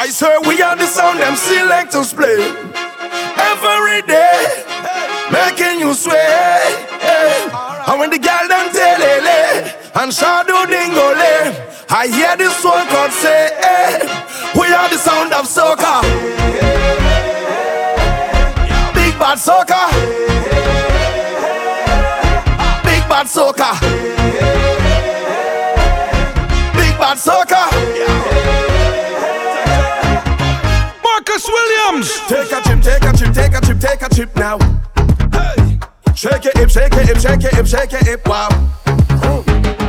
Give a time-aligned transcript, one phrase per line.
[0.00, 2.38] I swear we are the sound them selectors play
[3.50, 4.46] every day,
[5.26, 6.86] making you sway.
[7.88, 11.50] And when the girl them tell eh, and shadow dingole, eh,
[11.90, 14.06] I hear this one called say, eh,
[14.54, 16.02] we are the sound of soca.
[18.94, 19.82] Big bad soca.
[22.86, 23.70] Big bad soca.
[26.78, 27.57] Big bad soca.
[31.98, 34.58] Marcus Take a chip, take a chip, take a chip, take a chip now.
[35.32, 35.78] Hey.
[36.14, 38.48] Shake it, hip, shake it, hip, shake it, hip, shake it, hip, wow.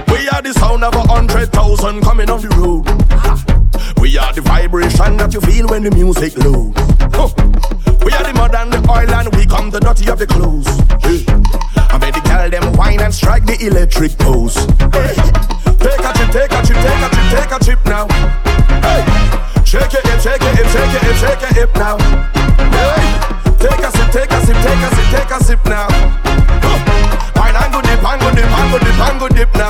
[0.07, 2.85] We are the sound of a hundred thousand coming on the road.
[4.01, 6.75] We are the vibration that you feel when the music loads.
[8.03, 10.67] We are the mud and the oil and we come the dirty of the clothes.
[11.91, 14.55] I made the girl them wine and strike the electric pose.
[15.77, 18.28] Take a chip, take a chip, take a chip, take a chip now.
[21.19, 21.97] Shake it, hip, now.
[22.71, 23.03] Hey.
[23.59, 25.87] Take a sip, take a sip, take a sip, take a sip now.
[27.35, 29.68] Wine and go dip, and go dip, go dip, go dip now.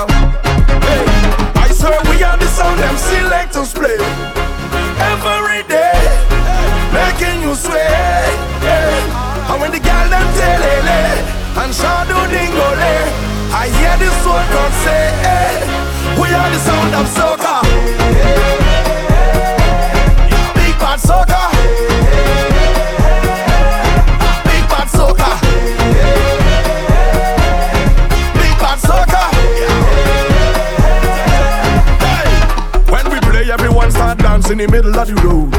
[34.60, 35.52] In the middle of the road.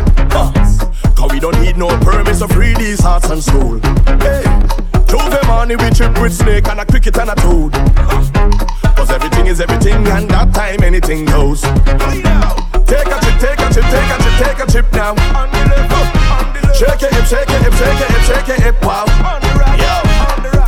[1.16, 3.78] Cause we don't need no permits to free these hearts and soul.
[4.20, 4.44] Hey.
[5.08, 7.72] Tuesday morning we trip with snake and a cricket and a toad.
[8.96, 11.62] Cause everything is everything and that time anything goes.
[12.84, 15.16] Take a chip, take a chip, take a chip, take a chip now.
[15.32, 15.60] On the
[16.76, 19.04] Shake it, hip, shake it, hip, shake it, hip, shake it, hip, wow.
[19.80, 19.96] Yo.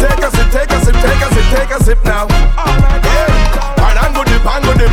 [0.00, 2.26] Take a sip, take a sip, take a sip, take a sip now.
[2.28, 3.88] Yeah.
[3.88, 4.92] And I'm good dip, I'm good dip,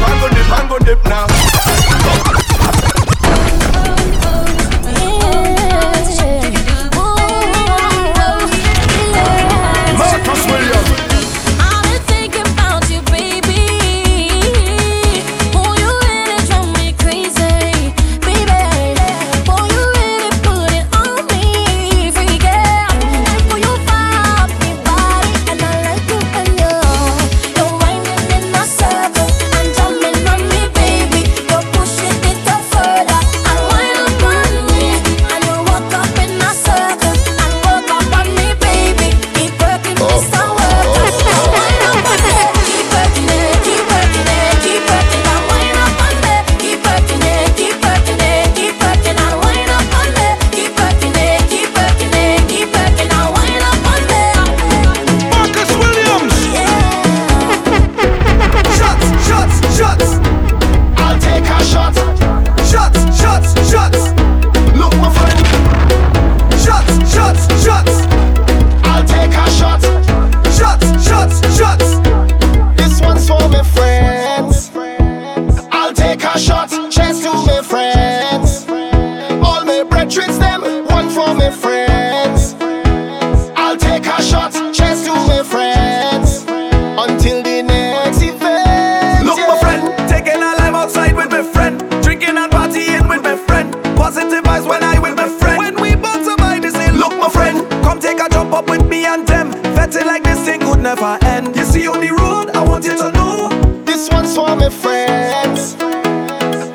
[99.79, 101.55] Betting like this thing could never end.
[101.55, 103.47] You see on the road, I want you to know.
[103.85, 105.77] This one's for my friends.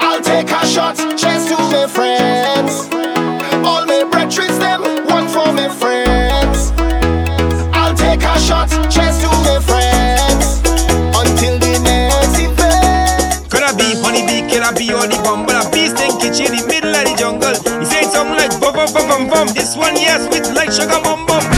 [0.01, 2.89] I'll take a shot, cheers to my friends.
[3.61, 6.73] All my treats them, one for my friends.
[7.77, 10.65] I'll take a shot, cheers to my friends.
[11.13, 13.51] Until the next event.
[13.53, 15.45] Could I be honey bee, could I be on the bomb?
[15.45, 17.53] But I be in the middle of the jungle.
[17.81, 19.49] He said something like bum bum bum bum bum.
[19.53, 21.54] This one, yes, with like sugar bum bum.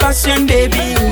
[0.00, 1.03] Passion, baby.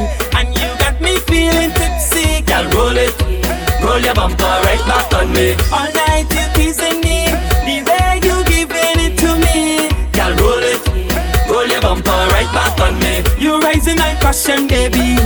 [4.15, 5.55] Your bumper right back on me.
[5.73, 7.27] All night you're teasing me,
[7.65, 9.89] the way you giving it to me.
[10.13, 13.23] Girl, roll it, roll your bumper right back on me.
[13.39, 15.17] You raising my passion, baby,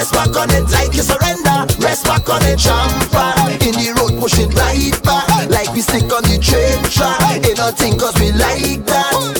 [0.00, 1.68] Dress back on it like you surrender.
[1.78, 3.36] Rest back on it, jumper.
[3.60, 7.44] In the road, push it right back, like we stick on the train track.
[7.44, 9.39] Ain't nothing cause we like that.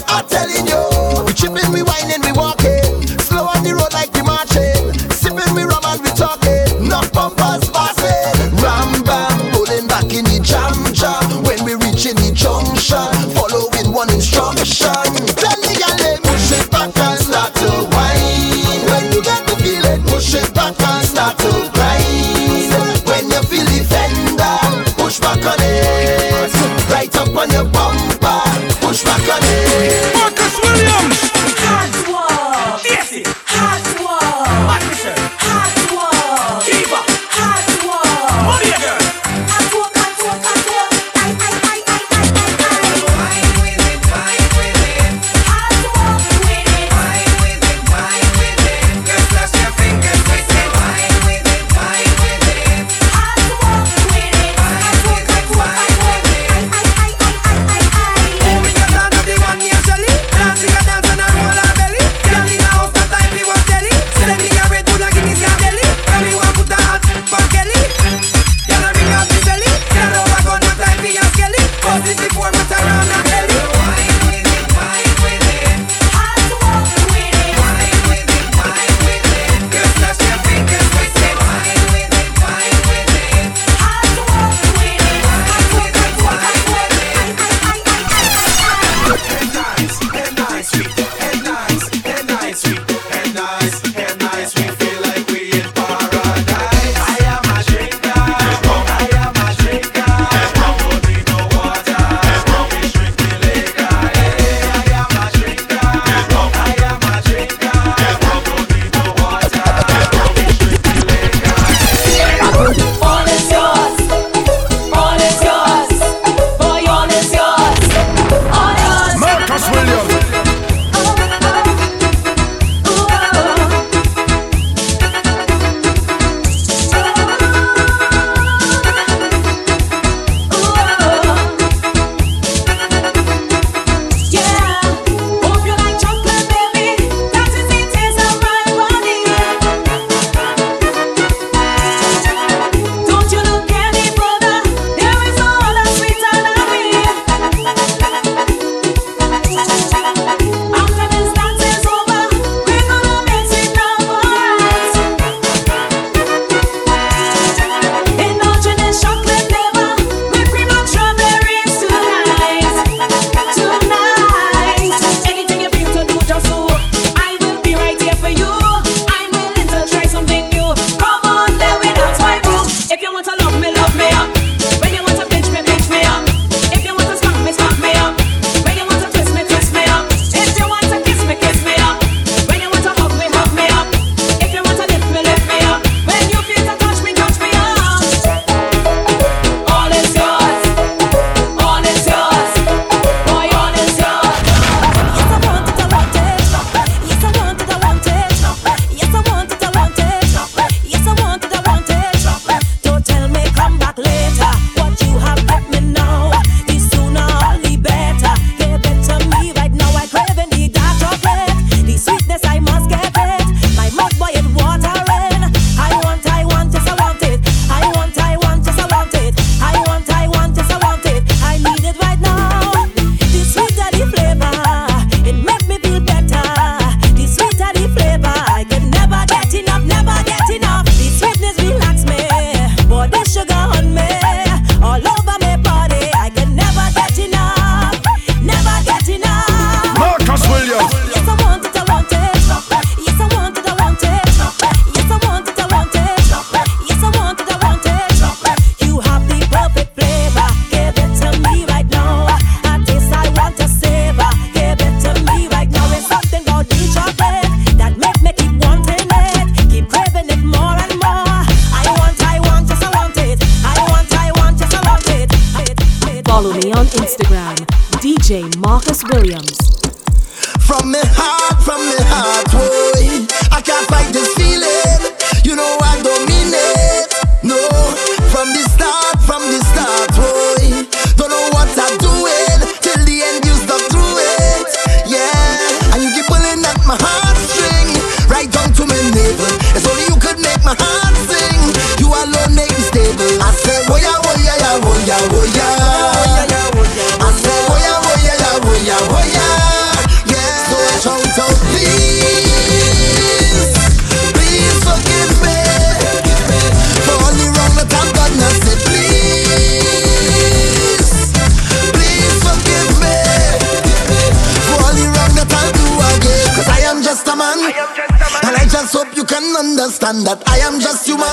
[320.00, 321.28] understand that I am just human.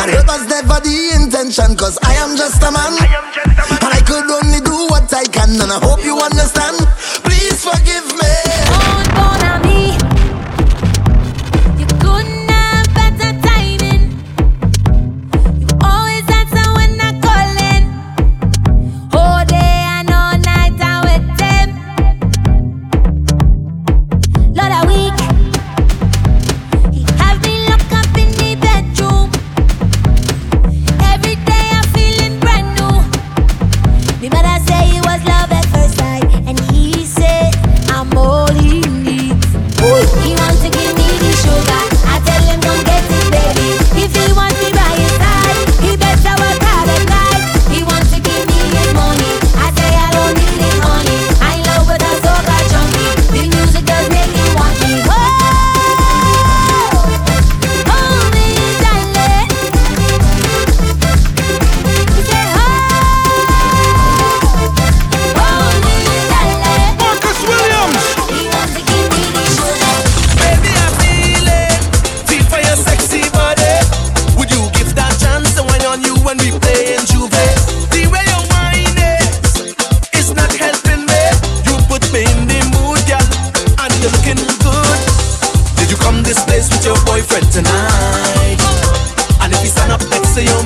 [0.00, 2.96] And it was never the intention, cause I am just a man.
[2.96, 6.80] And I could only do what I can, and I hope you understand.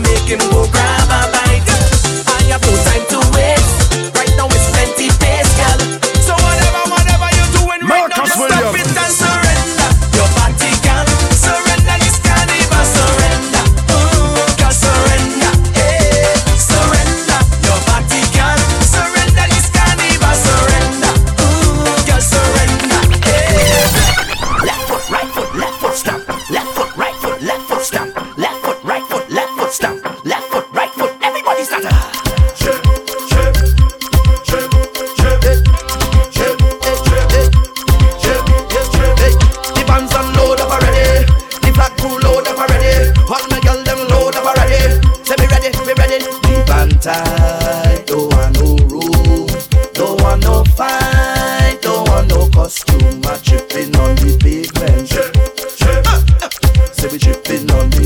[0.02, 0.99] make him go grind.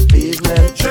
[0.08, 0.83] pavement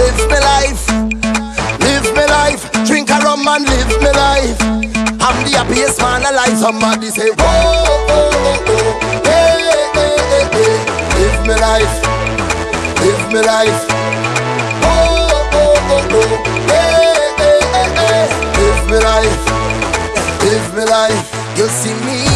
[0.00, 0.82] live my life.
[1.84, 2.62] Live my life.
[2.86, 4.60] Drink a rum and live my life.
[5.20, 6.56] I'm the happiest man alive.
[6.58, 8.90] Somebody say, whoa, oh, oh, oh.
[9.28, 10.76] Hey, hey, hey, hey.
[11.18, 11.96] Live my life.
[13.02, 13.80] Live my life.
[14.82, 15.28] Whoa,
[15.60, 16.32] oh, oh, oh.
[16.70, 18.26] Hey, hey, hey, hey.
[18.58, 19.42] Live my life.
[20.44, 21.22] Live my life.
[21.56, 22.29] You'll see me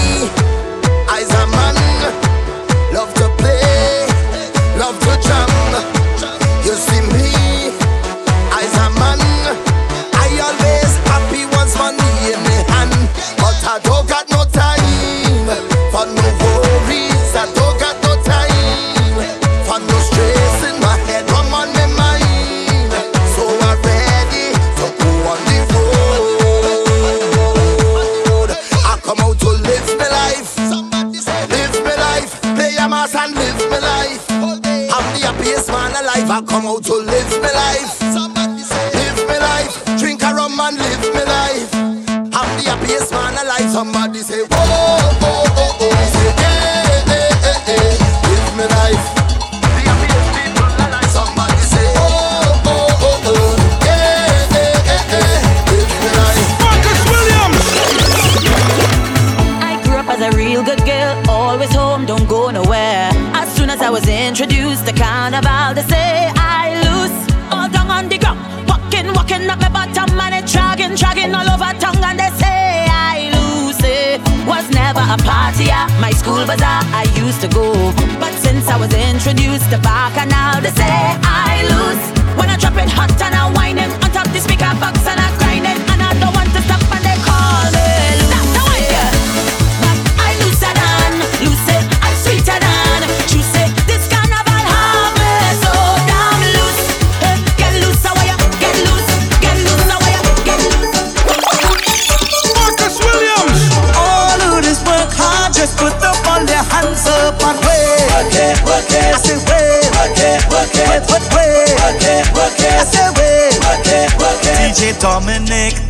[35.74, 36.30] man alive.
[36.30, 37.92] I come out to live my life.
[38.94, 39.72] Live my life.
[39.98, 41.74] Drink a rum and live my life.
[42.38, 43.70] I'm the happiest man alive.
[43.70, 44.83] Somebody say, whoa.
[76.46, 77.72] bazaar I used to go.
[78.20, 80.70] But since I was introduced to Barker, now the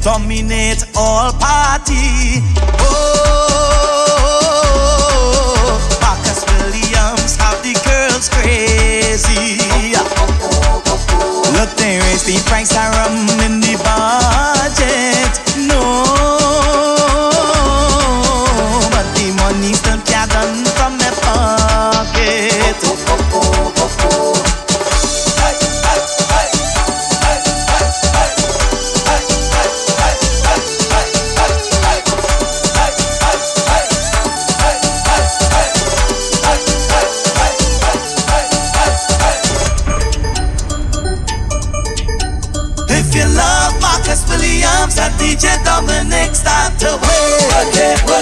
[0.05, 2.34] dominate all parties.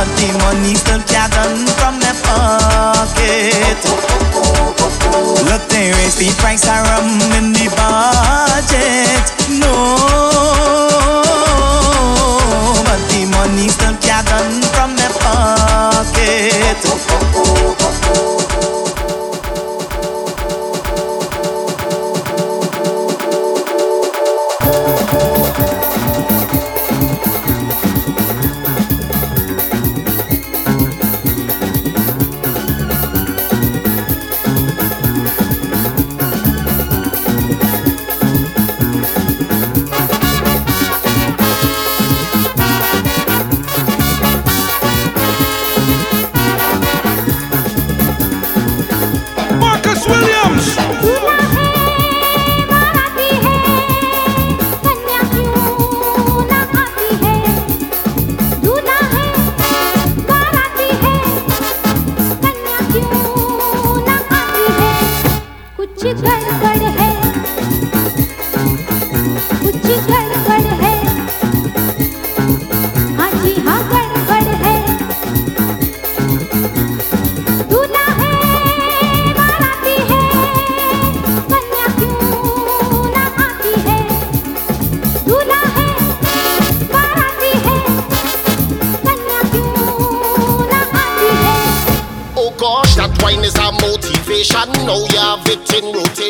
[0.00, 3.76] but the money still gathering from their pocket.
[5.44, 9.59] Look, they raise the price of rum in the budget.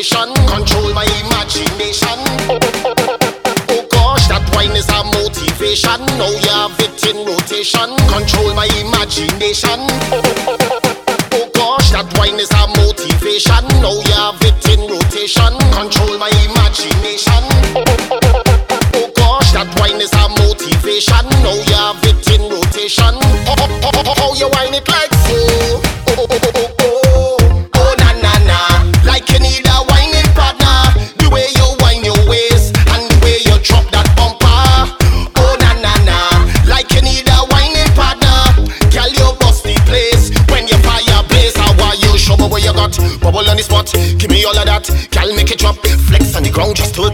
[0.01, 0.50] In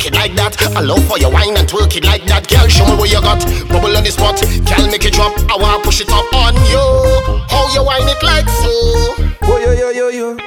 [0.08, 0.56] it like that.
[0.76, 2.48] I love for your wine and twerk it like that.
[2.48, 4.40] Girl, show me where you got bubble on the spot.
[4.42, 5.36] Girl, make it drop.
[5.52, 6.84] I wanna push it up on you.
[7.52, 8.72] How you wine it like so?
[9.44, 10.38] Oh yo yo yo yo,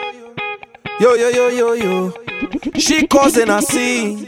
[1.01, 2.13] yo yo yo yo yo.
[2.79, 4.27] She causing a scene.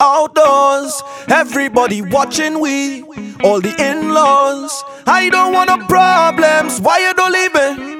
[0.00, 3.02] Outdoors, everybody watching we,
[3.42, 4.84] all the in-laws.
[5.06, 6.80] I don't want no problems.
[6.80, 7.94] Why you don't leave me?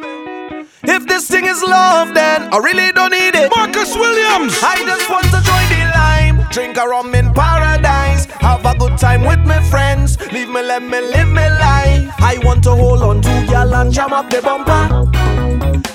[0.87, 3.51] If this thing is love, then I really don't need it.
[3.57, 4.53] Marcus Williams.
[4.63, 8.99] I just want to join the lime, drink a rum in paradise, have a good
[8.99, 10.19] time with my friends.
[10.33, 12.13] Leave me, let me live my life.
[12.19, 14.83] I want to hold on to y'all and jam up the bumper.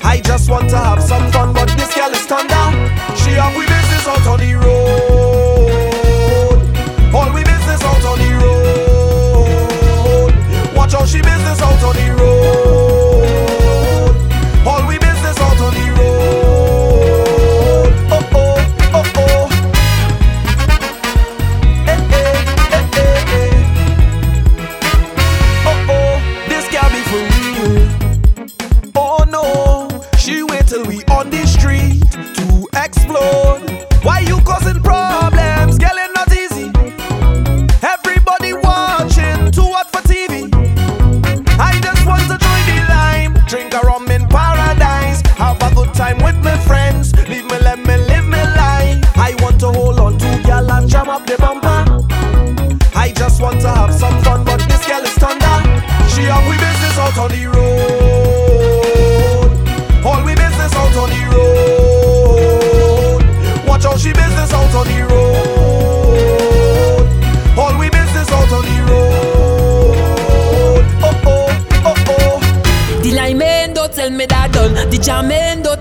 [0.03, 2.65] I just want to have some fun, but this girl is thunder.
[3.19, 4.78] She up with business out on the road.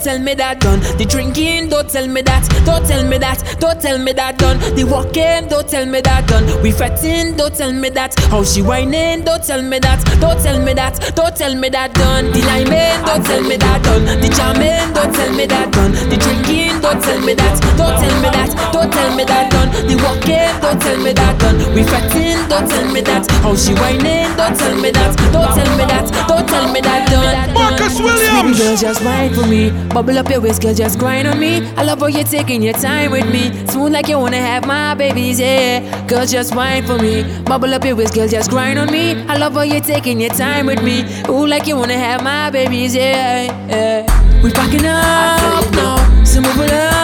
[0.08, 0.80] Tell me that done.
[0.96, 2.44] The drinking don't tell me that.
[2.66, 3.56] Don't tell me that.
[3.60, 4.58] Don't tell me that done.
[4.76, 6.44] The walking don't tell me that done.
[6.62, 8.12] We fretting don't tell me that.
[8.28, 10.04] How she whining don't tell me that.
[10.20, 11.00] Don't tell me that.
[11.16, 12.26] Don't tell me that done.
[12.32, 14.04] The lineman don't tell me that done.
[14.20, 15.92] The jamming don't tell me that done.
[15.92, 17.56] The drinking don't tell me that.
[17.80, 18.50] Don't tell me that.
[18.72, 19.70] Don't tell me that done.
[19.88, 21.56] The walking don't tell me that done.
[21.72, 23.24] We fretting don't tell me that.
[23.40, 25.16] How she whining don't tell me that.
[25.32, 26.04] Don't tell me that.
[26.28, 27.54] Don't tell me that done.
[27.54, 28.58] Marcus Williams.
[28.58, 29.70] girl, just wine for me.
[29.88, 31.64] Bubble up your waist, girl, just grind on me.
[31.78, 33.52] I love how you're taking your time with me.
[33.68, 36.06] Smooth like you wanna have my babies, yeah.
[36.08, 37.22] Girl, just wine for me.
[37.44, 39.14] Bubble up your waist, girl, just grind on me.
[39.28, 41.04] I love how you're taking your time with me.
[41.28, 43.44] Ooh, like you wanna have my babies, yeah.
[43.68, 44.42] yeah.
[44.42, 46.97] We packing up now, so move it along.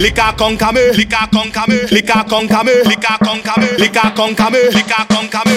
[0.00, 5.56] Lika konkame, lika konkame, lika konkame, lika konkame, lika konkame, lika konkame.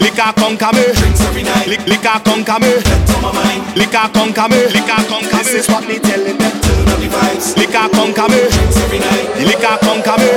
[0.00, 1.66] Lika konkame, drinks every night.
[1.86, 2.72] Lika konkame,
[3.14, 3.76] on my mind.
[3.76, 5.44] Lika konkame, lika konkame.
[5.44, 6.60] This is what me telling them.
[6.60, 7.56] Turn on the vibes.
[7.56, 9.28] Lika konkame, drinks every night.
[9.38, 10.28] Lika konkame,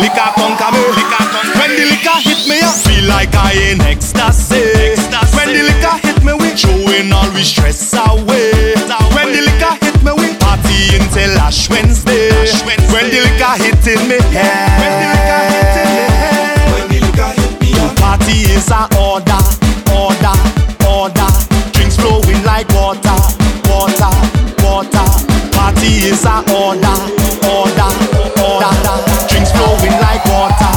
[0.00, 1.54] lika konkame, lika konkame.
[1.58, 4.62] When the liquor hit me, I feel like I in ecstasy.
[5.36, 8.74] When the liquor hit me, we throwing all we stress away.
[9.16, 9.83] When the liquor me,
[10.92, 12.28] until Ash Wednesday.
[12.42, 12.92] Ash Wednesday.
[12.92, 14.76] When the liquor hit in me head.
[14.80, 16.68] When the liquor hit in me head.
[16.72, 17.96] When the liquor hit me head.
[17.96, 19.40] Party is a order,
[19.94, 20.36] order,
[20.84, 21.30] order.
[21.72, 23.16] Drinks flowing like water,
[23.70, 24.12] water,
[24.60, 25.06] water.
[25.54, 26.96] Party is a order,
[27.48, 27.90] order,
[28.44, 28.72] order.
[29.30, 30.72] Drinks flowing like water,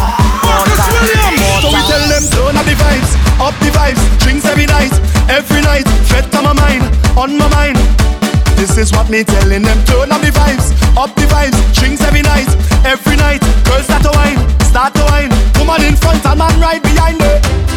[0.45, 1.61] water, water.
[1.61, 4.01] So we tell them turn up the vibes, up the vibes.
[4.23, 4.93] Drinks every night,
[5.29, 5.87] every night.
[6.07, 6.83] Fed on my mind,
[7.17, 7.77] on my mind
[8.91, 9.77] what me telling them.
[9.85, 11.57] Turn up the vibes, up the vibes.
[11.73, 12.47] Drinks every night,
[12.85, 13.41] every night.
[13.65, 15.31] Girls start to wine, start to wine.
[15.59, 17.76] Woman in front and man right behind them.